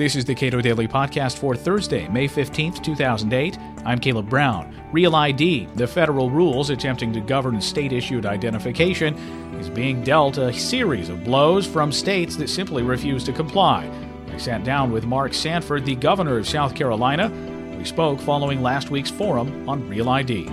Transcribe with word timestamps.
This 0.00 0.16
is 0.16 0.24
the 0.24 0.34
Cato 0.34 0.62
Daily 0.62 0.88
Podcast 0.88 1.36
for 1.36 1.54
Thursday, 1.54 2.08
May 2.08 2.26
15th, 2.26 2.82
2008. 2.82 3.58
I'm 3.84 3.98
Caleb 3.98 4.30
Brown. 4.30 4.74
Real 4.92 5.14
ID, 5.14 5.66
the 5.74 5.86
federal 5.86 6.30
rules 6.30 6.70
attempting 6.70 7.12
to 7.12 7.20
govern 7.20 7.60
state 7.60 7.92
issued 7.92 8.24
identification, 8.24 9.14
is 9.60 9.68
being 9.68 10.02
dealt 10.02 10.38
a 10.38 10.54
series 10.54 11.10
of 11.10 11.22
blows 11.22 11.66
from 11.66 11.92
states 11.92 12.34
that 12.36 12.48
simply 12.48 12.82
refuse 12.82 13.24
to 13.24 13.34
comply. 13.34 13.90
I 14.32 14.38
sat 14.38 14.64
down 14.64 14.90
with 14.90 15.04
Mark 15.04 15.34
Sanford, 15.34 15.84
the 15.84 15.96
governor 15.96 16.38
of 16.38 16.48
South 16.48 16.74
Carolina. 16.74 17.28
We 17.76 17.84
spoke 17.84 18.20
following 18.20 18.62
last 18.62 18.90
week's 18.90 19.10
forum 19.10 19.68
on 19.68 19.86
Real 19.86 20.08
ID. 20.08 20.48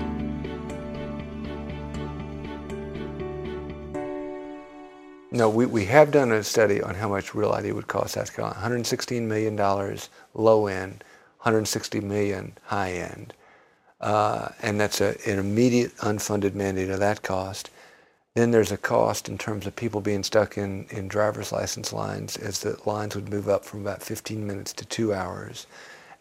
No, 5.38 5.50
we, 5.50 5.68
we 5.68 5.86
have 5.86 6.10
done 6.10 6.32
a 6.32 6.44
study 6.44 6.82
on 6.82 6.96
how 6.96 7.10
much 7.10 7.36
Real 7.36 7.52
ID 7.52 7.72
would 7.72 7.88
cost 7.88 8.16
South 8.16 8.36
Carolina. 8.36 8.60
$116 8.60 9.22
million 9.22 9.56
low 10.34 10.66
end, 10.66 11.04
160 11.42 12.00
million 12.00 12.58
high 12.64 12.94
end. 12.94 13.36
Uh, 14.02 14.50
and 14.64 14.80
that's 14.80 15.00
a, 15.00 15.16
an 15.30 15.38
immediate 15.38 15.96
unfunded 15.98 16.56
mandate 16.56 16.90
of 16.90 17.00
that 17.02 17.22
cost. 17.22 17.70
Then 18.34 18.50
there's 18.50 18.72
a 18.72 18.78
cost 18.78 19.30
in 19.30 19.38
terms 19.38 19.68
of 19.68 19.76
people 19.76 20.02
being 20.02 20.24
stuck 20.24 20.58
in, 20.58 20.88
in 20.90 21.08
driver's 21.08 21.52
license 21.52 21.94
lines 21.94 22.38
as 22.38 22.62
the 22.62 22.76
lines 22.88 23.14
would 23.14 23.30
move 23.30 23.48
up 23.48 23.64
from 23.64 23.82
about 23.82 24.02
15 24.02 24.48
minutes 24.48 24.74
to 24.74 24.86
two 24.86 25.14
hours. 25.14 25.68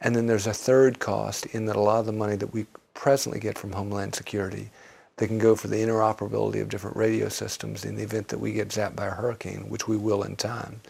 And 0.02 0.14
then 0.14 0.26
there's 0.26 0.46
a 0.46 0.52
third 0.52 0.98
cost 0.98 1.46
in 1.46 1.64
that 1.66 1.76
a 1.76 1.80
lot 1.80 2.00
of 2.00 2.06
the 2.06 2.12
money 2.12 2.36
that 2.36 2.52
we 2.52 2.66
presently 2.92 3.40
get 3.40 3.56
from 3.56 3.72
Homeland 3.72 4.14
Security 4.14 4.68
they 5.16 5.26
can 5.26 5.38
go 5.38 5.56
for 5.56 5.68
the 5.68 5.76
interoperability 5.76 6.60
of 6.60 6.68
different 6.68 6.96
radio 6.96 7.28
systems 7.28 7.84
in 7.84 7.96
the 7.96 8.02
event 8.02 8.28
that 8.28 8.38
we 8.38 8.52
get 8.52 8.68
zapped 8.68 8.96
by 8.96 9.06
a 9.06 9.10
hurricane, 9.10 9.68
which 9.68 9.88
we 9.88 9.96
will 9.96 10.22
in 10.22 10.36
time. 10.36 10.80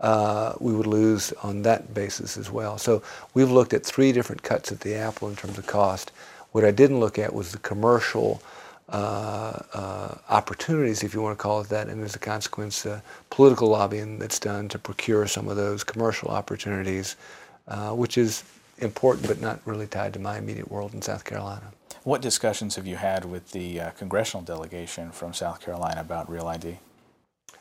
Uh, 0.00 0.54
we 0.60 0.74
would 0.74 0.86
lose 0.86 1.32
on 1.42 1.62
that 1.62 1.94
basis 1.94 2.36
as 2.36 2.50
well. 2.50 2.78
So 2.78 3.02
we've 3.32 3.50
looked 3.50 3.72
at 3.72 3.84
three 3.84 4.12
different 4.12 4.42
cuts 4.42 4.70
at 4.70 4.80
the 4.80 4.94
apple 4.94 5.28
in 5.28 5.36
terms 5.36 5.58
of 5.58 5.66
cost. 5.66 6.12
What 6.52 6.64
I 6.64 6.70
didn't 6.70 7.00
look 7.00 7.18
at 7.18 7.34
was 7.34 7.52
the 7.52 7.58
commercial 7.58 8.42
uh, 8.90 9.60
uh, 9.72 10.14
opportunities, 10.28 11.02
if 11.02 11.14
you 11.14 11.22
want 11.22 11.36
to 11.36 11.42
call 11.42 11.60
it 11.62 11.68
that, 11.70 11.88
and 11.88 12.04
as 12.04 12.14
a 12.14 12.18
consequence, 12.18 12.84
uh, 12.84 13.00
political 13.30 13.68
lobbying 13.68 14.18
that's 14.18 14.38
done 14.38 14.68
to 14.68 14.78
procure 14.78 15.26
some 15.26 15.48
of 15.48 15.56
those 15.56 15.82
commercial 15.82 16.28
opportunities, 16.28 17.16
uh, 17.66 17.90
which 17.90 18.18
is 18.18 18.44
important 18.78 19.26
but 19.26 19.40
not 19.40 19.60
really 19.64 19.86
tied 19.86 20.12
to 20.12 20.18
my 20.18 20.38
immediate 20.38 20.70
world 20.70 20.92
in 20.94 21.00
South 21.00 21.24
Carolina. 21.24 21.72
What 22.04 22.20
discussions 22.20 22.76
have 22.76 22.86
you 22.86 22.96
had 22.96 23.24
with 23.24 23.52
the 23.52 23.80
uh, 23.80 23.90
congressional 23.92 24.44
delegation 24.44 25.10
from 25.10 25.32
South 25.32 25.60
Carolina 25.62 26.02
about 26.02 26.30
Real 26.30 26.46
ID? 26.46 26.76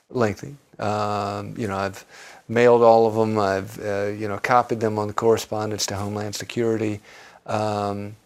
Lengthy. 0.09 0.58
Um, 0.80 1.55
you 1.58 1.66
know, 1.66 1.77
I've 1.77 2.05
mailed 2.49 2.81
all 2.81 3.08
of 3.08 3.16
them. 3.16 3.39
I've 3.39 3.80
uh, 3.80 4.08
you 4.08 4.27
know 4.27 4.38
copied 4.38 4.81
them 4.81 4.99
on 4.99 5.08
the 5.08 5.14
correspondence 5.14 5.86
to 5.88 5.95
Homeland 5.95 6.36
Security. 6.36 6.99
Um, 7.45 8.17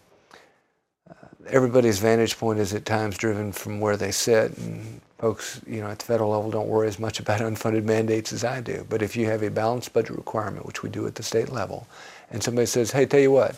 everybody's 1.46 2.00
vantage 2.00 2.36
point 2.36 2.58
is 2.58 2.74
at 2.74 2.84
times 2.84 3.16
driven 3.16 3.52
from 3.52 3.78
where 3.78 3.96
they 3.96 4.10
sit, 4.10 4.58
and 4.58 5.00
folks, 5.18 5.60
you 5.68 5.80
know, 5.80 5.86
at 5.86 6.00
the 6.00 6.04
federal 6.04 6.30
level 6.30 6.50
don't 6.50 6.68
worry 6.68 6.88
as 6.88 6.98
much 6.98 7.20
about 7.20 7.40
unfunded 7.48 7.84
mandates 7.84 8.32
as 8.32 8.42
I 8.42 8.60
do. 8.60 8.84
But 8.88 9.02
if 9.02 9.16
you 9.16 9.26
have 9.26 9.44
a 9.44 9.50
balanced 9.50 9.92
budget 9.92 10.16
requirement, 10.16 10.66
which 10.66 10.82
we 10.82 10.90
do 10.90 11.06
at 11.06 11.14
the 11.14 11.22
state 11.22 11.50
level, 11.50 11.86
and 12.32 12.42
somebody 12.42 12.66
says, 12.66 12.90
"Hey, 12.90 13.06
tell 13.06 13.20
you 13.20 13.30
what." 13.30 13.54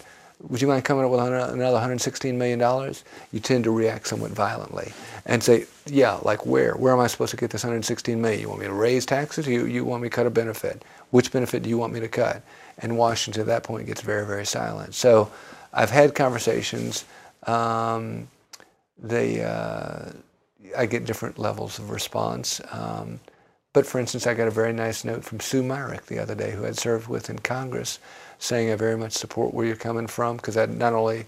Would 0.49 0.63
you 0.63 0.69
mind 0.69 0.85
coming 0.85 1.05
up 1.05 1.11
with 1.11 1.21
another 1.21 1.79
$116 1.79 2.35
million? 2.35 2.95
You 3.33 3.41
tend 3.41 3.65
to 3.65 3.71
react 3.71 4.07
somewhat 4.07 4.31
violently 4.31 4.93
and 5.27 5.43
say, 5.43 5.67
yeah, 5.87 6.15
like 6.23 6.47
where? 6.47 6.75
Where 6.77 6.93
am 6.93 7.01
I 7.01 7.09
supposed 7.09 7.33
to 7.33 7.37
get 7.37 7.51
this 7.51 7.63
116 7.63 8.21
million? 8.21 8.41
You 8.41 8.49
want 8.49 8.61
me 8.61 8.67
to 8.67 8.73
raise 8.73 9.05
taxes? 9.05 9.47
You, 9.47 9.67
you 9.67 9.85
want 9.85 10.03
me 10.03 10.09
to 10.09 10.15
cut 10.15 10.27
a 10.27 10.31
benefit? 10.31 10.83
Which 11.11 11.31
benefit 11.31 11.63
do 11.63 11.69
you 11.69 11.77
want 11.77 11.93
me 11.93 12.01
to 12.01 12.09
cut? 12.09 12.43
And 12.79 12.97
Washington 12.97 13.43
at 13.43 13.47
that 13.49 13.65
point 13.65 13.87
gets 13.87 14.01
very, 14.01 14.27
very 14.27 14.47
silent. 14.47 14.95
So 14.95 15.31
I've 15.75 15.91
had 15.91 16.15
conversations. 16.15 17.05
Um, 17.47 18.29
they, 18.99 19.43
uh, 19.43 20.11
I 20.77 20.87
get 20.87 21.05
different 21.05 21.39
levels 21.39 21.79
of 21.79 21.91
response. 21.91 22.61
Um, 22.71 23.21
but 23.73 23.87
for 23.87 23.99
instance, 24.01 24.27
I 24.27 24.35
got 24.35 24.49
a 24.49 24.53
very 24.53 24.73
nice 24.73 25.05
note 25.05 25.25
from 25.25 25.41
Sue 25.41 25.63
Myrick 25.63 26.07
the 26.07 26.19
other 26.19 26.35
day, 26.35 26.53
who 26.53 26.63
had 26.63 26.77
served 26.77 27.09
with 27.09 27.31
in 27.31 27.39
Congress, 27.39 27.99
saying 28.39 28.71
I 28.71 28.75
very 28.75 28.97
much 28.97 29.13
support 29.13 29.55
where 29.55 29.67
you're 29.67 29.77
coming 29.77 30.07
from, 30.07 30.37
because 30.37 30.57
I 30.57 30.67
not 30.67 30.93
only 30.93 31.27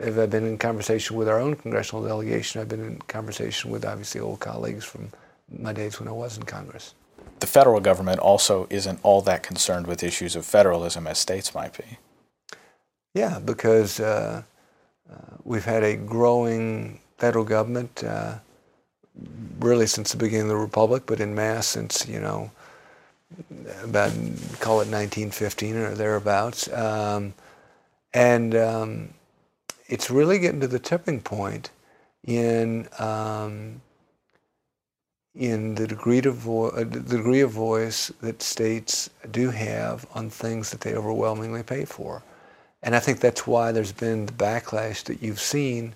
have 0.00 0.18
I 0.18 0.26
been 0.26 0.46
in 0.46 0.58
conversation 0.58 1.16
with 1.16 1.28
our 1.28 1.38
own 1.38 1.54
congressional 1.54 2.04
delegation, 2.04 2.60
I've 2.60 2.68
been 2.68 2.84
in 2.84 2.98
conversation 3.02 3.70
with 3.70 3.84
obviously 3.84 4.20
old 4.20 4.40
colleagues 4.40 4.84
from 4.84 5.10
my 5.48 5.72
days 5.72 6.00
when 6.00 6.08
I 6.08 6.12
was 6.12 6.36
in 6.36 6.44
Congress. 6.44 6.94
The 7.40 7.46
federal 7.46 7.80
government 7.80 8.18
also 8.18 8.66
isn't 8.70 9.00
all 9.02 9.22
that 9.22 9.42
concerned 9.42 9.86
with 9.86 10.02
issues 10.02 10.36
of 10.36 10.44
federalism 10.44 11.06
as 11.06 11.18
states 11.18 11.54
might 11.54 11.76
be. 11.76 11.98
Yeah, 13.14 13.38
because 13.38 13.98
uh, 13.98 14.42
uh, 15.10 15.16
we've 15.44 15.64
had 15.64 15.82
a 15.82 15.96
growing 15.96 17.00
federal 17.18 17.44
government. 17.44 18.04
Uh, 18.04 18.36
really 19.58 19.86
since 19.86 20.12
the 20.12 20.18
beginning 20.18 20.46
of 20.46 20.48
the 20.48 20.56
republic, 20.56 21.04
but 21.06 21.20
in 21.20 21.34
mass 21.34 21.66
since 21.66 22.08
you 22.08 22.20
know 22.20 22.50
about 23.82 24.10
call 24.60 24.80
it 24.80 24.88
1915 24.88 25.76
or 25.76 25.94
thereabouts, 25.94 26.72
um, 26.72 27.34
and 28.12 28.54
um, 28.54 29.14
it's 29.88 30.10
really 30.10 30.38
getting 30.38 30.60
to 30.60 30.68
the 30.68 30.78
tipping 30.78 31.20
point 31.20 31.70
in 32.24 32.88
um, 32.98 33.80
in 35.34 35.76
the 35.76 35.86
degree 35.86 36.18
of 36.18 36.34
vo- 36.34 36.70
uh, 36.70 36.84
the 36.84 37.00
degree 37.00 37.40
of 37.40 37.50
voice 37.50 38.10
that 38.20 38.42
states 38.42 39.10
do 39.30 39.50
have 39.50 40.06
on 40.14 40.28
things 40.28 40.70
that 40.70 40.80
they 40.80 40.94
overwhelmingly 40.94 41.62
pay 41.62 41.84
for, 41.84 42.22
and 42.82 42.96
I 42.96 43.00
think 43.00 43.20
that's 43.20 43.46
why 43.46 43.72
there's 43.72 43.92
been 43.92 44.26
the 44.26 44.32
backlash 44.32 45.04
that 45.04 45.22
you've 45.22 45.40
seen 45.40 45.94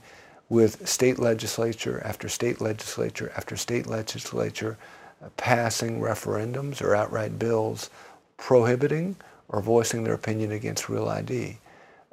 with 0.49 0.87
state 0.88 1.19
legislature 1.19 2.03
after 2.05 2.28
state 2.28 2.60
legislature 2.60 3.32
after 3.37 3.56
state 3.56 3.87
legislature 3.87 4.77
uh, 5.22 5.28
passing 5.37 6.00
referendums 6.00 6.82
or 6.82 6.94
outright 6.94 7.38
bills 7.38 7.91
prohibiting 8.37 9.16
or 9.49 9.60
voicing 9.60 10.04
their 10.04 10.15
opinion 10.15 10.53
against 10.53 10.88
real 10.88 11.09
ID. 11.09 11.59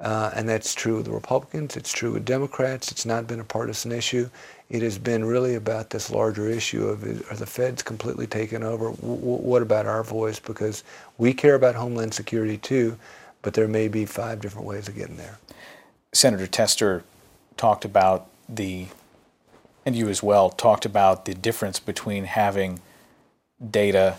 Uh, 0.00 0.32
and 0.34 0.48
that's 0.48 0.74
true 0.74 0.96
with 0.96 1.04
the 1.04 1.12
Republicans, 1.12 1.76
it's 1.76 1.92
true 1.92 2.12
with 2.12 2.24
Democrats, 2.24 2.90
it's 2.90 3.06
not 3.06 3.28
been 3.28 3.38
a 3.38 3.44
partisan 3.44 3.92
issue. 3.92 4.28
It 4.68 4.82
has 4.82 4.98
been 4.98 5.24
really 5.24 5.54
about 5.54 5.90
this 5.90 6.10
larger 6.10 6.48
issue 6.48 6.88
of 6.88 7.04
are 7.30 7.36
the 7.36 7.46
feds 7.46 7.82
completely 7.82 8.26
taken 8.26 8.64
over? 8.64 8.90
W- 8.90 9.16
what 9.16 9.62
about 9.62 9.86
our 9.86 10.02
voice? 10.02 10.40
Because 10.40 10.82
we 11.18 11.32
care 11.32 11.54
about 11.54 11.76
Homeland 11.76 12.14
Security 12.14 12.56
too, 12.56 12.98
but 13.42 13.54
there 13.54 13.68
may 13.68 13.86
be 13.86 14.04
five 14.04 14.40
different 14.40 14.66
ways 14.66 14.88
of 14.88 14.96
getting 14.96 15.18
there. 15.18 15.38
Senator 16.12 16.48
Tester 16.48 17.04
talked 17.56 17.84
about 17.84 18.28
the, 18.48 18.86
and 19.84 19.96
you 19.96 20.08
as 20.08 20.22
well, 20.22 20.50
talked 20.50 20.84
about 20.84 21.24
the 21.24 21.34
difference 21.34 21.78
between 21.78 22.24
having 22.24 22.80
data 23.70 24.16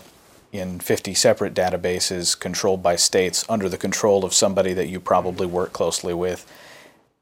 in 0.52 0.78
50 0.78 1.14
separate 1.14 1.52
databases 1.52 2.38
controlled 2.38 2.82
by 2.82 2.96
states 2.96 3.44
under 3.48 3.68
the 3.68 3.76
control 3.76 4.24
of 4.24 4.32
somebody 4.32 4.72
that 4.72 4.88
you 4.88 5.00
probably 5.00 5.46
work 5.46 5.72
closely 5.72 6.14
with 6.14 6.50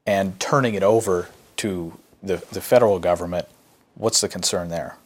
and 0.05 0.39
turning 0.39 0.75
it 0.75 0.83
over 0.83 1.29
to 1.57 1.97
the, 2.21 2.43
the 2.51 2.61
federal 2.61 2.99
government. 2.99 3.47
What's 3.95 4.21
the 4.21 4.29
concern 4.29 4.69
there? 4.69 4.97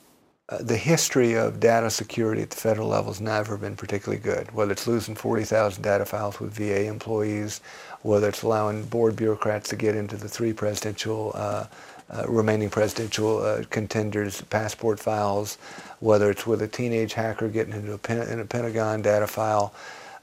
Uh, 0.50 0.59
the 0.62 0.78
history 0.78 1.34
of 1.34 1.59
data 1.59 1.90
security 1.90 2.41
at 2.41 2.50
the 2.50 2.56
federal 2.56 2.88
level 2.88 3.12
has 3.12 3.19
never 3.19 3.58
been 3.58 3.75
particularly 3.75 4.22
good, 4.22 4.50
whether 4.53 4.72
it's 4.72 4.88
losing 4.88 5.13
40,000 5.13 5.84
data 5.84 6.06
files 6.06 6.40
with 6.40 6.53
VA 6.53 6.85
employees, 6.85 7.59
whether 8.02 8.30
it's 8.30 8.44
allowing 8.44 8.85
board 8.85 9.18
bureaucrats 9.18 9.69
to 9.69 9.75
get 9.75 9.94
into 9.94 10.16
the 10.16 10.30
three 10.30 10.53
presidential 10.53 11.34
uh, 11.35 11.66
uh, 12.09 12.24
remaining 12.30 12.69
presidential 12.69 13.41
uh, 13.41 13.63
contenders' 13.69 14.40
passport 14.44 15.02
files, 15.02 15.58
whether 16.00 16.31
it's 16.31 16.47
with 16.47 16.62
a 16.62 16.68
teenage 16.68 17.14
hacker 17.14 17.50
getting 17.50 17.74
into 17.74 17.91
a, 17.91 17.97
pen, 17.97 18.25
in 18.29 18.40
a 18.40 18.46
Pentagon 18.46 19.02
data 19.02 19.28
file. 19.28 19.73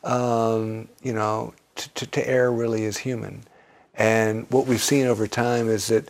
Um, 0.03 0.89
you 1.03 1.13
know, 1.13 1.53
to, 1.77 2.07
to 2.07 2.27
err 2.27 2.51
really 2.51 2.85
is 2.85 2.97
human. 2.97 3.43
And 3.95 4.51
what 4.51 4.67
we've 4.67 4.83
seen 4.83 5.07
over 5.07 5.27
time 5.27 5.69
is 5.69 5.89
that, 5.89 6.09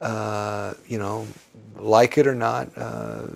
uh, 0.00 0.74
you 0.86 0.98
know, 0.98 1.26
like 1.76 2.16
it 2.18 2.26
or 2.28 2.34
not, 2.34 2.70
uh, 2.76 3.26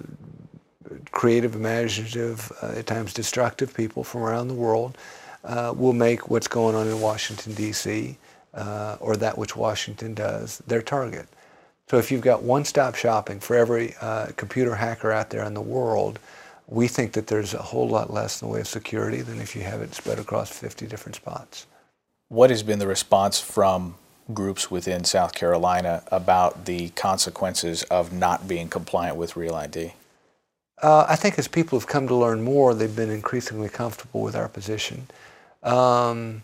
creative, 1.11 1.55
imaginative, 1.55 2.53
uh, 2.63 2.75
at 2.77 2.87
times 2.87 3.13
destructive 3.13 3.75
people 3.75 4.05
from 4.05 4.23
around 4.23 4.49
the 4.49 4.55
world 4.55 4.97
uh, 5.45 5.73
will 5.77 5.93
make 5.93 6.29
what's 6.29 6.49
going 6.49 6.75
on 6.75 6.87
in 6.87 7.01
Washington, 7.01 7.55
D.C., 7.55 8.17
or 9.01 9.17
that 9.17 9.39
which 9.39 9.57
Washington 9.57 10.15
does, 10.15 10.59
their 10.67 10.83
target. 10.83 11.29
So 11.91 11.99
if 11.99 12.13
you've 12.13 12.21
got 12.21 12.45
one-stop 12.45 12.95
shopping 12.95 13.41
for 13.41 13.57
every 13.57 13.97
uh, 14.01 14.29
computer 14.37 14.77
hacker 14.77 15.11
out 15.11 15.31
there 15.31 15.45
in 15.45 15.55
the 15.55 15.61
world, 15.61 16.21
we 16.69 16.87
think 16.87 17.13
that 17.15 17.27
there's 17.27 17.53
a 17.53 17.59
whole 17.59 17.89
lot 17.89 18.13
less 18.13 18.41
in 18.41 18.47
the 18.47 18.55
way 18.55 18.61
of 18.61 18.69
security 18.69 19.23
than 19.23 19.41
if 19.41 19.57
you 19.57 19.63
have 19.63 19.83
it 19.83 19.93
spread 19.93 20.21
across 20.21 20.51
50 20.51 20.87
different 20.87 21.17
spots. 21.17 21.67
What 22.29 22.51
has 22.51 22.63
been 22.63 22.79
the 22.79 22.87
response 22.87 23.41
from 23.41 23.97
groups 24.33 24.71
within 24.71 25.03
South 25.03 25.35
Carolina 25.35 26.05
about 26.13 26.67
the 26.67 26.91
consequences 26.91 27.83
of 27.85 28.13
not 28.13 28.47
being 28.47 28.69
compliant 28.69 29.17
with 29.17 29.37
Real 29.37 29.57
ID? 29.57 29.95
Uh, 30.83 31.05
I 31.09 31.17
think 31.17 31.39
as 31.39 31.47
people 31.47 31.79
have 31.79 31.87
come 31.87 32.09
to 32.09 32.15
learn 32.15 32.43
more, 32.43 32.75
they've 32.75 32.95
been 32.95 33.11
increasingly 33.11 33.69
comfortable 33.69 34.23
with 34.23 34.35
our 34.35 34.49
position. 34.49 35.07
Um, 35.63 36.43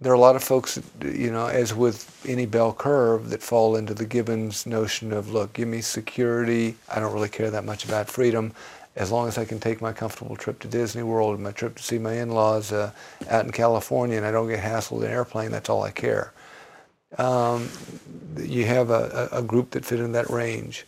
there 0.00 0.10
are 0.10 0.16
a 0.16 0.20
lot 0.20 0.34
of 0.34 0.42
folks, 0.42 0.80
you 1.02 1.30
know, 1.30 1.46
as 1.46 1.74
with 1.74 2.24
any 2.26 2.46
bell 2.46 2.72
curve, 2.72 3.30
that 3.30 3.42
fall 3.42 3.76
into 3.76 3.94
the 3.94 4.06
Gibbons 4.06 4.66
notion 4.66 5.12
of, 5.12 5.30
look, 5.30 5.52
give 5.52 5.68
me 5.68 5.82
security. 5.82 6.76
I 6.88 7.00
don't 7.00 7.12
really 7.12 7.28
care 7.28 7.50
that 7.50 7.64
much 7.64 7.84
about 7.84 8.08
freedom. 8.08 8.52
As 8.96 9.12
long 9.12 9.28
as 9.28 9.38
I 9.38 9.44
can 9.44 9.60
take 9.60 9.80
my 9.80 9.92
comfortable 9.92 10.36
trip 10.36 10.58
to 10.60 10.68
Disney 10.68 11.02
World 11.02 11.34
and 11.34 11.44
my 11.44 11.52
trip 11.52 11.76
to 11.76 11.82
see 11.82 11.98
my 11.98 12.14
in-laws 12.14 12.72
uh, 12.72 12.90
out 13.28 13.44
in 13.44 13.52
California 13.52 14.16
and 14.16 14.26
I 14.26 14.32
don't 14.32 14.48
get 14.48 14.60
hassled 14.60 14.98
in 14.98 15.04
an 15.04 15.12
airplane, 15.12 15.52
that's 15.52 15.68
all 15.68 15.82
I 15.82 15.92
care. 15.92 16.32
Um, 17.18 17.68
you 18.38 18.64
have 18.64 18.90
a, 18.90 19.28
a 19.32 19.42
group 19.42 19.70
that 19.70 19.84
fit 19.84 20.00
in 20.00 20.12
that 20.12 20.30
range. 20.30 20.86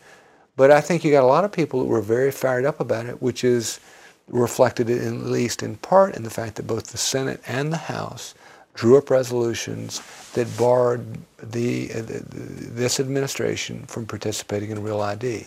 But 0.57 0.71
I 0.71 0.81
think 0.81 1.05
you 1.05 1.11
got 1.11 1.25
a 1.25 1.27
lot 1.27 1.45
of 1.45 1.53
people 1.53 1.81
that 1.81 1.87
were 1.87 2.01
very 2.01 2.31
fired 2.31 2.65
up 2.65 2.81
about 2.81 3.07
it, 3.07 3.23
which 3.23 3.45
is 3.45 3.81
reflected 4.29 4.91
in, 4.91 5.21
at 5.21 5.27
least 5.27 5.63
in 5.63 5.77
part 5.77 6.15
in 6.15 6.23
the 6.23 6.31
fact 6.31 6.57
that 6.57 6.67
both 6.67 6.89
the 6.89 6.99
Senate 6.99 7.41
and 7.47 7.73
the 7.73 7.77
House 7.77 8.35
drew 8.75 8.97
up 8.97 9.11
resolutions 9.11 10.01
that 10.35 10.57
barred 10.57 11.05
the, 11.43 11.91
uh, 11.93 12.03
this 12.07 13.01
administration 13.01 13.85
from 13.85 14.07
participating 14.07 14.71
in 14.71 14.83
Real 14.83 15.01
ID. 15.01 15.47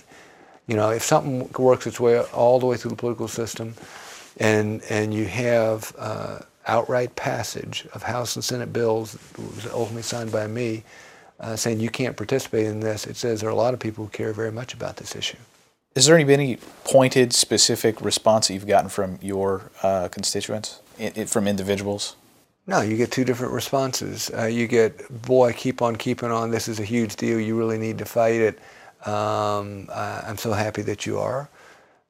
You 0.67 0.75
know, 0.75 0.89
if 0.89 1.03
something 1.03 1.49
works 1.57 1.87
its 1.87 1.99
way 1.99 2.19
all 2.19 2.59
the 2.59 2.65
way 2.65 2.77
through 2.77 2.91
the 2.91 2.97
political 2.97 3.27
system, 3.27 3.75
and 4.37 4.81
and 4.89 5.13
you 5.13 5.25
have 5.25 5.95
uh, 5.97 6.39
outright 6.67 7.15
passage 7.15 7.87
of 7.93 8.03
House 8.03 8.35
and 8.35 8.43
Senate 8.43 8.73
bills, 8.73 9.13
that 9.13 9.39
was 9.39 9.65
ultimately 9.67 10.01
signed 10.01 10.31
by 10.31 10.47
me, 10.47 10.83
uh, 11.39 11.55
saying 11.55 11.79
you 11.79 11.89
can't 11.89 12.15
participate 12.15 12.65
in 12.65 12.79
this, 12.79 13.05
it 13.05 13.15
says 13.15 13.41
there 13.41 13.49
are 13.49 13.53
a 13.53 13.55
lot 13.55 13.73
of 13.73 13.79
people 13.79 14.05
who 14.05 14.09
care 14.09 14.33
very 14.33 14.51
much 14.51 14.73
about 14.73 14.97
this 14.97 15.15
issue. 15.15 15.37
Is 15.95 16.07
there 16.07 16.17
been 16.17 16.29
any 16.41 16.57
pointed, 16.83 17.31
specific 17.31 18.01
response 18.01 18.47
that 18.47 18.53
you've 18.53 18.67
gotten 18.67 18.89
from 18.89 19.17
your 19.21 19.71
uh, 19.81 20.09
constituents, 20.09 20.81
it, 20.99 21.17
it, 21.17 21.29
from 21.29 21.47
individuals? 21.47 22.17
No, 22.67 22.81
you 22.81 22.97
get 22.97 23.11
two 23.11 23.23
different 23.23 23.53
responses. 23.53 24.29
Uh, 24.37 24.45
you 24.45 24.67
get, 24.67 25.21
boy, 25.21 25.53
keep 25.53 25.81
on 25.81 25.95
keeping 25.95 26.31
on. 26.31 26.51
This 26.51 26.67
is 26.67 26.79
a 26.79 26.83
huge 26.83 27.15
deal. 27.15 27.39
You 27.39 27.57
really 27.57 27.77
need 27.77 27.97
to 27.99 28.05
fight 28.05 28.41
it. 28.41 28.59
Um, 29.07 29.87
I'm 29.93 30.37
so 30.37 30.51
happy 30.51 30.81
that 30.81 31.05
you 31.05 31.19
are. 31.19 31.47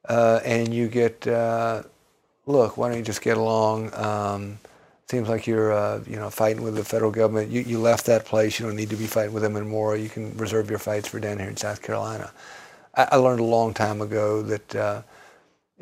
Uh, 0.08 0.40
and 0.44 0.72
you 0.72 0.88
get, 0.88 1.26
uh, 1.26 1.82
look, 2.46 2.76
why 2.76 2.88
don't 2.88 2.98
you 2.98 3.04
just 3.04 3.22
get 3.22 3.36
along? 3.36 3.94
Um, 3.94 4.58
seems 5.08 5.28
like 5.28 5.46
you're, 5.46 5.72
uh, 5.72 6.02
you 6.06 6.16
know, 6.16 6.30
fighting 6.30 6.62
with 6.62 6.74
the 6.74 6.84
federal 6.84 7.12
government. 7.12 7.50
You, 7.50 7.62
you 7.62 7.78
left 7.78 8.06
that 8.06 8.24
place. 8.24 8.58
You 8.58 8.66
don't 8.66 8.76
need 8.76 8.90
to 8.90 8.96
be 8.96 9.06
fighting 9.06 9.32
with 9.32 9.42
them 9.42 9.56
anymore. 9.56 9.96
You 9.96 10.08
can 10.08 10.36
reserve 10.36 10.68
your 10.68 10.80
fights 10.80 11.08
for 11.08 11.20
down 11.20 11.38
here 11.38 11.48
in 11.48 11.56
South 11.56 11.80
Carolina. 11.80 12.32
I, 12.94 13.08
I 13.12 13.16
learned 13.16 13.40
a 13.40 13.44
long 13.44 13.72
time 13.72 14.00
ago 14.00 14.42
that 14.42 14.74
uh, 14.74 15.02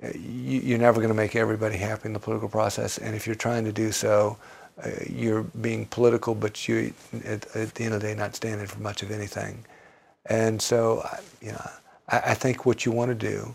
you, 0.02 0.60
you're 0.60 0.78
never 0.78 1.00
going 1.00 1.08
to 1.08 1.14
make 1.14 1.36
everybody 1.36 1.76
happy 1.76 2.06
in 2.06 2.12
the 2.12 2.18
political 2.18 2.50
process. 2.50 2.98
And 2.98 3.16
if 3.16 3.26
you're 3.26 3.34
trying 3.34 3.64
to 3.64 3.72
do 3.72 3.92
so, 3.92 4.36
uh, 4.82 4.90
you're 5.08 5.42
being 5.42 5.86
political, 5.86 6.34
but 6.34 6.68
you, 6.68 6.92
at, 7.24 7.46
at, 7.56 7.74
the 7.74 7.84
end 7.84 7.94
of 7.94 8.02
the 8.02 8.08
day, 8.08 8.14
not 8.14 8.34
standing 8.36 8.66
for 8.66 8.80
much 8.80 9.02
of 9.02 9.10
anything. 9.10 9.64
And 10.26 10.60
so, 10.60 11.06
you 11.40 11.52
know, 11.52 11.70
I, 12.08 12.18
I 12.18 12.34
think 12.34 12.66
what 12.66 12.84
you 12.84 12.92
want 12.92 13.10
to 13.10 13.14
do, 13.14 13.54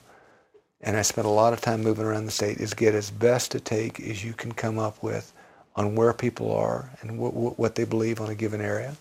and 0.81 0.97
I 0.97 1.03
spent 1.03 1.27
a 1.27 1.31
lot 1.31 1.53
of 1.53 1.61
time 1.61 1.83
moving 1.83 2.05
around 2.05 2.25
the 2.25 2.31
state, 2.31 2.57
is 2.57 2.73
get 2.73 2.95
as 2.95 3.11
best 3.11 3.53
a 3.53 3.59
take 3.59 3.99
as 3.99 4.23
you 4.23 4.33
can 4.33 4.53
come 4.53 4.79
up 4.79 5.03
with 5.03 5.33
on 5.79 5.95
where 5.95 6.13
people 6.13 6.51
are 6.51 6.91
and 7.01 7.17
what 7.17 7.75
they 7.75 7.85
believe 7.85 8.19
on 8.19 8.29
a 8.29 8.35
given 8.35 8.59
area. 8.59 8.95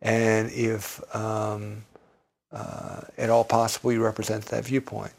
And 0.00 0.50
if 0.52 1.02
um, 1.14 1.82
uh, 2.52 3.00
at 3.18 3.30
all 3.30 3.42
possible 3.44 3.92
you 3.92 4.02
represent 4.02 4.44
that 4.46 4.64
viewpoint. 4.64 5.12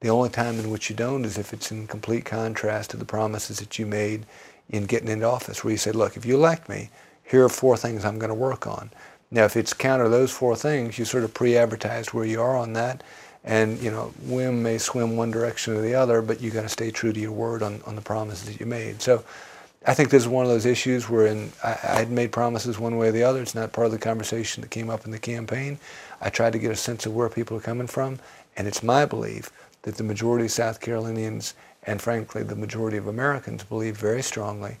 The 0.00 0.08
only 0.08 0.30
time 0.30 0.58
in 0.58 0.70
which 0.70 0.88
you 0.88 0.96
don't 0.96 1.26
is 1.26 1.36
if 1.36 1.52
it's 1.52 1.70
in 1.70 1.86
complete 1.86 2.24
contrast 2.24 2.90
to 2.90 2.96
the 2.96 3.04
promises 3.04 3.58
that 3.58 3.78
you 3.78 3.84
made 3.84 4.24
in 4.70 4.86
getting 4.86 5.08
into 5.08 5.26
office, 5.26 5.62
where 5.62 5.72
you 5.72 5.76
said, 5.76 5.94
look, 5.94 6.16
if 6.16 6.24
you 6.24 6.34
elect 6.34 6.68
me, 6.68 6.88
here 7.24 7.44
are 7.44 7.50
four 7.50 7.76
things 7.76 8.04
I'm 8.06 8.18
going 8.18 8.30
to 8.30 8.34
work 8.34 8.66
on. 8.66 8.90
Now, 9.30 9.44
if 9.44 9.56
it's 9.56 9.74
counter 9.74 10.08
those 10.08 10.30
four 10.30 10.56
things, 10.56 10.98
you 10.98 11.04
sort 11.04 11.24
of 11.24 11.34
pre-advertised 11.34 12.14
where 12.14 12.24
you 12.24 12.40
are 12.40 12.56
on 12.56 12.72
that, 12.72 13.02
and 13.44 13.78
you 13.80 13.90
know, 13.90 14.14
whim 14.22 14.62
may 14.62 14.78
swim 14.78 15.16
one 15.16 15.30
direction 15.30 15.76
or 15.76 15.82
the 15.82 15.94
other, 15.94 16.22
but 16.22 16.40
you've 16.40 16.54
got 16.54 16.62
to 16.62 16.68
stay 16.70 16.90
true 16.90 17.12
to 17.12 17.20
your 17.20 17.32
word 17.32 17.62
on, 17.62 17.82
on 17.84 17.96
the 17.96 18.00
promises 18.02 18.48
that 18.48 18.60
you 18.60 18.66
made. 18.66 19.02
So, 19.02 19.22
I 19.86 19.94
think 19.94 20.10
this 20.10 20.22
is 20.22 20.28
one 20.28 20.44
of 20.44 20.50
those 20.50 20.66
issues 20.66 21.08
where 21.08 21.26
in, 21.26 21.52
I, 21.62 21.70
I 21.70 21.98
had 22.00 22.10
made 22.10 22.32
promises 22.32 22.78
one 22.78 22.96
way 22.96 23.08
or 23.08 23.12
the 23.12 23.22
other. 23.22 23.40
It's 23.40 23.54
not 23.54 23.72
part 23.72 23.86
of 23.86 23.92
the 23.92 23.98
conversation 23.98 24.60
that 24.60 24.70
came 24.70 24.90
up 24.90 25.04
in 25.04 25.10
the 25.10 25.18
campaign. 25.18 25.78
I 26.20 26.30
tried 26.30 26.52
to 26.54 26.58
get 26.58 26.70
a 26.72 26.76
sense 26.76 27.06
of 27.06 27.14
where 27.14 27.28
people 27.28 27.56
are 27.56 27.60
coming 27.60 27.86
from, 27.86 28.18
and 28.56 28.66
it's 28.66 28.82
my 28.82 29.06
belief 29.06 29.50
that 29.82 29.96
the 29.96 30.04
majority 30.04 30.46
of 30.46 30.50
South 30.50 30.80
Carolinians 30.80 31.54
and 31.84 32.02
frankly 32.02 32.42
the 32.42 32.56
majority 32.56 32.96
of 32.96 33.06
Americans 33.06 33.64
believe 33.64 33.96
very 33.96 34.22
strongly 34.22 34.76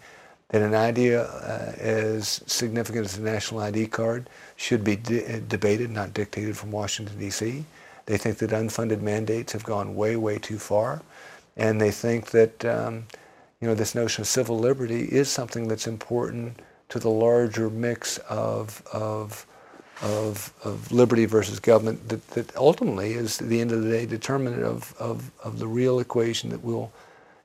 that 0.48 0.62
an 0.62 0.74
idea 0.74 1.24
uh, 1.24 1.72
as 1.78 2.42
significant 2.46 3.04
as 3.04 3.16
the 3.16 3.22
national 3.22 3.60
ID 3.60 3.86
card 3.86 4.28
should 4.56 4.82
be 4.82 4.96
de- 4.96 5.40
debated, 5.40 5.90
not 5.90 6.14
dictated 6.14 6.56
from 6.56 6.70
Washington, 6.70 7.18
D.C. 7.18 7.64
They 8.06 8.16
think 8.16 8.38
that 8.38 8.50
unfunded 8.50 9.02
mandates 9.02 9.52
have 9.52 9.62
gone 9.64 9.94
way, 9.94 10.16
way 10.16 10.38
too 10.38 10.58
far. 10.58 11.02
And 11.56 11.80
they 11.80 11.90
think 11.90 12.30
that 12.30 12.64
um, 12.64 13.04
you 13.60 13.68
know, 13.68 13.74
this 13.74 13.94
notion 13.94 14.22
of 14.22 14.28
civil 14.28 14.58
liberty 14.58 15.02
is 15.02 15.28
something 15.28 15.68
that's 15.68 15.86
important 15.86 16.60
to 16.88 16.98
the 16.98 17.10
larger 17.10 17.68
mix 17.68 18.18
of, 18.18 18.82
of, 18.92 19.46
of, 20.00 20.52
of 20.64 20.90
liberty 20.92 21.26
versus 21.26 21.58
government 21.58 22.08
that, 22.08 22.26
that 22.30 22.54
ultimately 22.56 23.12
is, 23.12 23.40
at 23.40 23.48
the 23.48 23.60
end 23.60 23.72
of 23.72 23.82
the 23.82 23.90
day, 23.90 24.06
determinant 24.06 24.62
of, 24.62 24.94
of, 24.98 25.30
of 25.42 25.58
the 25.58 25.66
real 25.66 25.98
equation 25.98 26.50
that 26.50 26.62
we'll 26.62 26.92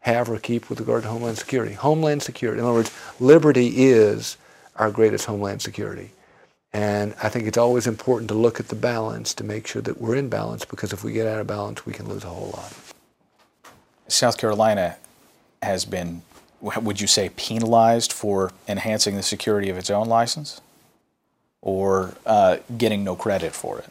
have 0.01 0.29
or 0.29 0.37
keep 0.37 0.69
with 0.69 0.79
regard 0.79 1.03
to 1.03 1.09
Homeland 1.09 1.37
Security. 1.37 1.73
Homeland 1.73 2.21
Security, 2.21 2.59
in 2.59 2.65
other 2.65 2.75
words, 2.75 2.91
liberty 3.19 3.85
is 3.85 4.37
our 4.75 4.91
greatest 4.91 5.25
Homeland 5.25 5.61
Security. 5.61 6.11
And 6.73 7.15
I 7.21 7.29
think 7.29 7.45
it's 7.45 7.57
always 7.57 7.87
important 7.87 8.27
to 8.29 8.33
look 8.33 8.59
at 8.59 8.67
the 8.67 8.75
balance 8.75 9.33
to 9.35 9.43
make 9.43 9.67
sure 9.67 9.81
that 9.83 10.01
we're 10.01 10.15
in 10.15 10.27
balance 10.27 10.65
because 10.65 10.91
if 10.91 11.03
we 11.03 11.13
get 11.13 11.27
out 11.27 11.39
of 11.39 11.47
balance, 11.47 11.85
we 11.85 11.93
can 11.93 12.09
lose 12.09 12.23
a 12.23 12.29
whole 12.29 12.51
lot. 12.51 12.73
South 14.07 14.37
Carolina 14.37 14.97
has 15.63 15.85
been, 15.85 16.21
would 16.61 17.01
you 17.01 17.07
say, 17.07 17.29
penalized 17.29 18.13
for 18.13 18.51
enhancing 18.67 19.15
the 19.15 19.23
security 19.23 19.69
of 19.69 19.77
its 19.77 19.89
own 19.89 20.07
license 20.07 20.61
or 21.61 22.15
uh, 22.25 22.57
getting 22.77 23.03
no 23.03 23.15
credit 23.15 23.53
for 23.53 23.79
it? 23.79 23.87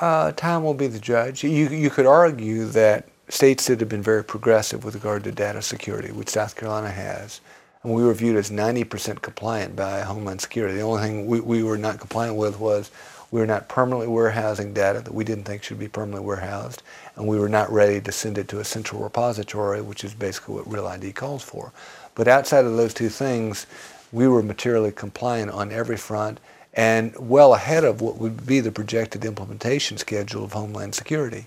Uh, 0.00 0.32
time 0.32 0.62
will 0.62 0.74
be 0.74 0.86
the 0.86 1.00
judge. 1.00 1.42
You, 1.42 1.50
you 1.50 1.90
could 1.90 2.06
argue 2.06 2.66
that 2.66 3.08
states 3.28 3.66
that 3.66 3.80
have 3.80 3.88
been 3.88 4.02
very 4.02 4.24
progressive 4.24 4.84
with 4.84 4.94
regard 4.94 5.24
to 5.24 5.32
data 5.32 5.60
security, 5.60 6.12
which 6.12 6.28
South 6.28 6.56
Carolina 6.56 6.90
has, 6.90 7.40
and 7.82 7.92
we 7.92 8.02
were 8.02 8.14
viewed 8.14 8.36
as 8.36 8.50
90% 8.50 9.22
compliant 9.22 9.76
by 9.76 10.00
Homeland 10.00 10.40
Security. 10.40 10.76
The 10.76 10.82
only 10.82 11.02
thing 11.02 11.26
we, 11.26 11.40
we 11.40 11.62
were 11.62 11.78
not 11.78 12.00
compliant 12.00 12.36
with 12.36 12.58
was 12.58 12.90
we 13.30 13.40
were 13.40 13.46
not 13.46 13.68
permanently 13.68 14.06
warehousing 14.06 14.72
data 14.72 15.00
that 15.00 15.14
we 15.14 15.24
didn't 15.24 15.44
think 15.44 15.62
should 15.62 15.78
be 15.78 15.88
permanently 15.88 16.26
warehoused, 16.26 16.82
and 17.16 17.26
we 17.26 17.38
were 17.38 17.48
not 17.48 17.70
ready 17.70 18.00
to 18.00 18.12
send 18.12 18.38
it 18.38 18.48
to 18.48 18.60
a 18.60 18.64
central 18.64 19.02
repository, 19.02 19.82
which 19.82 20.04
is 20.04 20.14
basically 20.14 20.54
what 20.54 20.70
Real 20.70 20.86
ID 20.86 21.12
calls 21.12 21.42
for. 21.42 21.72
But 22.14 22.28
outside 22.28 22.64
of 22.64 22.76
those 22.76 22.94
two 22.94 23.10
things, 23.10 23.66
we 24.12 24.26
were 24.26 24.42
materially 24.42 24.92
compliant 24.92 25.50
on 25.50 25.70
every 25.70 25.96
front 25.96 26.40
and 26.74 27.14
well 27.18 27.54
ahead 27.54 27.84
of 27.84 28.00
what 28.00 28.16
would 28.18 28.46
be 28.46 28.60
the 28.60 28.72
projected 28.72 29.24
implementation 29.24 29.98
schedule 29.98 30.44
of 30.44 30.52
Homeland 30.52 30.94
Security. 30.94 31.46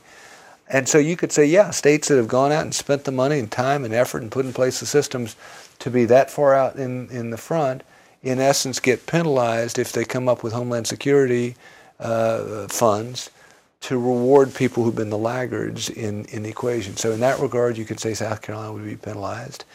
And 0.68 0.88
so 0.88 0.98
you 0.98 1.18
could 1.18 1.32
say, 1.32 1.46
yeah, 1.46 1.72
states 1.72 2.08
that 2.08 2.18
have 2.18 2.28
gone 2.28 2.52
out 2.52 2.64
and 2.64 2.74
spent 2.74 3.04
the 3.04 3.12
money 3.12 3.40
and 3.40 3.52
time 3.52 3.84
and 3.84 3.94
effort 3.94 4.22
and 4.22 4.32
put 4.32 4.46
in 4.46 4.54
place 4.54 4.80
the 4.80 4.86
systems 4.86 5.36
to 5.80 5.90
be 5.90 6.06
that 6.06 6.32
far 6.32 6.54
out 6.54 6.76
in, 6.76 7.10
in 7.10 7.32
the 7.32 7.38
front 7.38 7.84
in 8.24 8.40
essence, 8.40 8.80
get 8.80 9.08
penalized 9.08 9.80
if 9.80 9.92
they 9.92 10.06
come 10.06 10.30
up 10.30 10.44
with 10.44 10.54
Homeland 10.54 10.88
Security 10.88 11.56
uh, 12.00 12.68
funds 12.68 13.30
to 13.82 13.98
reward 13.98 14.54
people 14.54 14.84
who've 14.84 14.96
been 14.96 15.10
the 15.10 15.18
laggards 15.18 15.90
in, 15.90 16.26
in 16.26 16.44
the 16.44 16.50
equation. 16.50 16.96
So 16.96 17.12
in 17.12 17.20
that 17.22 17.40
regard, 17.40 17.78
you 17.78 17.86
could 17.86 18.00
say 18.00 18.14
South 18.14 18.42
Carolina 18.42 18.74
would 18.74 18.86
be 18.86 18.96
penalized. 18.96 19.66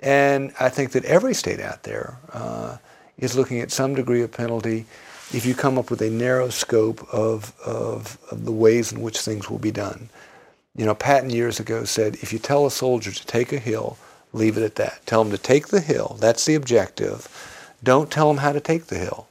And 0.00 0.52
I 0.60 0.68
think 0.68 0.92
that 0.92 1.04
every 1.06 1.34
state 1.34 1.60
out 1.60 1.82
there 1.82 2.18
uh, 2.32 2.76
is 3.16 3.36
looking 3.36 3.60
at 3.60 3.72
some 3.72 3.94
degree 3.94 4.22
of 4.22 4.30
penalty 4.30 4.84
if 5.32 5.44
you 5.44 5.54
come 5.54 5.78
up 5.78 5.90
with 5.90 6.02
a 6.02 6.10
narrow 6.10 6.50
scope 6.50 7.06
of, 7.12 7.58
of, 7.64 8.18
of 8.30 8.44
the 8.44 8.52
ways 8.52 8.92
in 8.92 9.00
which 9.00 9.20
things 9.20 9.50
will 9.50 9.58
be 9.58 9.72
done. 9.72 10.08
You 10.76 10.84
know, 10.84 10.94
Patton 10.94 11.30
years 11.30 11.58
ago 11.58 11.84
said, 11.84 12.16
if 12.16 12.32
you 12.32 12.38
tell 12.38 12.66
a 12.66 12.70
soldier 12.70 13.10
to 13.10 13.26
take 13.26 13.52
a 13.52 13.58
hill, 13.58 13.96
leave 14.32 14.56
it 14.56 14.62
at 14.62 14.76
that. 14.76 15.04
Tell 15.06 15.22
him 15.22 15.30
to 15.30 15.38
take 15.38 15.68
the 15.68 15.80
hill. 15.80 16.16
That's 16.20 16.44
the 16.44 16.54
objective 16.54 17.28
don't 17.82 18.10
tell 18.10 18.28
them 18.28 18.38
how 18.38 18.52
to 18.52 18.60
take 18.60 18.86
the 18.86 18.98
hill. 18.98 19.28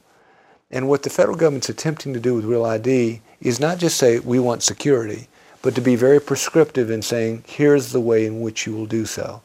And 0.70 0.88
what 0.88 1.02
the 1.02 1.10
federal 1.10 1.36
government's 1.36 1.68
attempting 1.68 2.12
to 2.14 2.20
do 2.20 2.34
with 2.34 2.44
Real 2.44 2.64
ID 2.64 3.22
is 3.40 3.60
not 3.60 3.78
just 3.78 3.96
say, 3.96 4.18
we 4.18 4.38
want 4.38 4.62
security, 4.62 5.28
but 5.62 5.74
to 5.74 5.80
be 5.80 5.96
very 5.96 6.20
prescriptive 6.20 6.90
in 6.90 7.02
saying, 7.02 7.44
here's 7.46 7.92
the 7.92 8.00
way 8.00 8.26
in 8.26 8.40
which 8.40 8.66
you 8.66 8.74
will 8.74 8.86
do 8.86 9.06
so. 9.06 9.40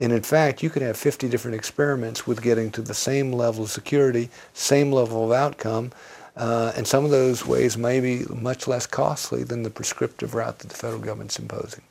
And 0.00 0.12
in 0.12 0.22
fact, 0.22 0.62
you 0.62 0.70
could 0.70 0.82
have 0.82 0.96
50 0.96 1.28
different 1.28 1.56
experiments 1.56 2.26
with 2.26 2.42
getting 2.42 2.70
to 2.72 2.82
the 2.82 2.94
same 2.94 3.32
level 3.32 3.64
of 3.64 3.70
security, 3.70 4.30
same 4.54 4.92
level 4.92 5.24
of 5.24 5.32
outcome, 5.32 5.90
uh, 6.36 6.72
and 6.76 6.86
some 6.86 7.04
of 7.04 7.10
those 7.10 7.44
ways 7.44 7.76
may 7.76 7.98
be 7.98 8.24
much 8.32 8.68
less 8.68 8.86
costly 8.86 9.42
than 9.42 9.64
the 9.64 9.70
prescriptive 9.70 10.34
route 10.34 10.60
that 10.60 10.68
the 10.68 10.76
federal 10.76 11.00
government's 11.00 11.38
imposing. 11.38 11.82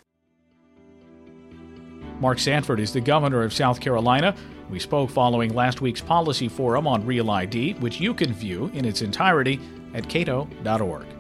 Mark 2.20 2.40
Sanford 2.40 2.80
is 2.80 2.94
the 2.94 3.02
governor 3.02 3.44
of 3.44 3.54
South 3.54 3.80
Carolina. 3.80 4.36
We 4.70 4.80
spoke 4.80 5.10
following 5.10 5.54
last 5.54 5.82
week's 5.82 6.02
policy 6.02 6.48
forum 6.48 6.88
on 6.88 7.06
Real 7.06 7.30
ID, 7.30 7.74
which 7.76 8.00
you 8.00 8.14
can 8.14 8.34
view 8.34 8.72
in 8.74 8.86
its 8.86 9.02
entirety 9.02 9.60
at 9.94 10.10
cato.org. 10.10 11.17